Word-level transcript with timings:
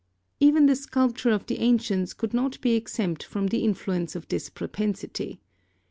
Even 0.39 0.65
the 0.65 0.75
sculpture 0.75 1.29
of 1.29 1.45
the 1.45 1.59
ancients 1.59 2.13
could 2.15 2.33
not 2.33 2.59
be 2.59 2.73
exempt 2.73 3.21
from 3.23 3.49
the 3.49 3.63
influence 3.63 4.15
of 4.15 4.27
this 4.29 4.49
propensity. 4.49 5.39